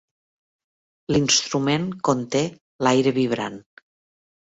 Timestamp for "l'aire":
2.87-3.17